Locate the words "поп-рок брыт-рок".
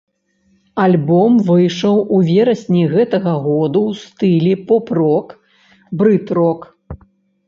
4.71-6.67